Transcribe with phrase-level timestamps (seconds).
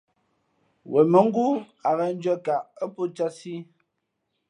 [0.89, 1.51] ̈wen mα̌ ngóó
[1.87, 3.59] a ghěn ndʉ̄αkaʼ ά pō cātsī í.